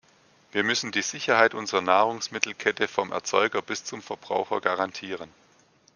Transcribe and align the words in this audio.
Wir 0.51 0.63
müssen 0.63 0.91
die 0.91 1.03
Sicherheit 1.03 1.53
unserer 1.53 1.81
Nahrungsmittelkette 1.83 2.87
vom 2.87 3.11
Erzeuger 3.11 3.61
bis 3.61 3.83
zum 3.83 4.01
Verbraucher 4.01 4.59
garantieren. 4.59 5.29